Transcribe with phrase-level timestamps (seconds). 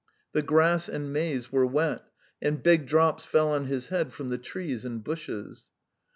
[0.31, 2.01] The grass and maize were wet,
[2.41, 5.67] and big drops fell on his head from the trees and bushes.